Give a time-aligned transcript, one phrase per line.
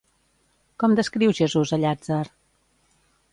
[0.83, 2.23] Com descriu Jesús a Llàtzer?